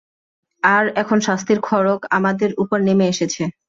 [0.63, 3.43] আর, এখন শাস্তির খড়গ আমাদের উপর নেমে এসেছে!